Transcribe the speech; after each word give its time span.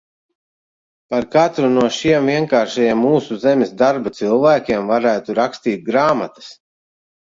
Par 1.13 1.25
katru 1.35 1.67
no 1.73 1.83
šiem 1.97 2.31
vienkāršajiem 2.31 3.03
mūsu 3.09 3.37
zemes 3.45 3.75
darba 3.83 4.15
cilvēkiem 4.21 4.89
varētu 4.95 5.37
rakstīt 5.41 5.89
grāmatas. 5.91 6.49